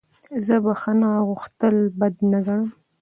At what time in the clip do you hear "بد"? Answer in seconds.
1.99-2.15